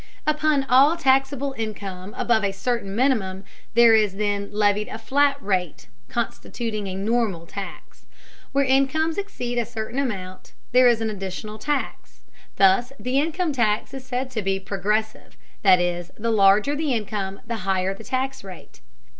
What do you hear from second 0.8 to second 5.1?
taxable income above a certain minimum there is then levied a